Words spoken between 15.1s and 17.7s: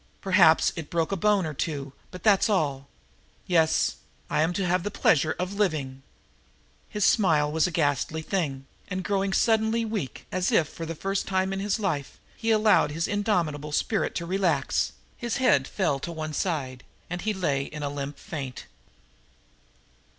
his head fell to one side, and he lay